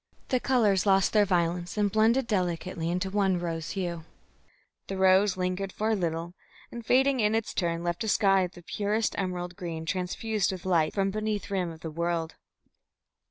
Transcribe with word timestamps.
The 0.29 0.39
colours 0.39 0.87
lost 0.87 1.13
their 1.13 1.25
violence 1.25 1.77
and 1.77 1.91
blended 1.91 2.25
delicately 2.25 2.89
into 2.89 3.11
one 3.11 3.37
rose 3.39 3.69
hue, 3.77 4.03
the 4.87 4.97
rose 4.97 5.37
lingered 5.37 5.71
for 5.71 5.91
a 5.91 5.95
little, 5.95 6.33
and, 6.71 6.83
fading 6.83 7.19
in 7.19 7.35
its 7.35 7.53
turn, 7.53 7.83
left 7.83 8.03
a 8.03 8.07
sky 8.07 8.41
of 8.41 8.53
the 8.53 8.63
purest 8.63 9.13
emerald 9.19 9.55
green 9.55 9.85
transfused 9.85 10.51
with 10.51 10.65
light 10.65 10.95
from 10.95 11.11
beneath 11.11 11.51
rim 11.51 11.69
of 11.71 11.81
the 11.81 11.91
world. 11.91 12.33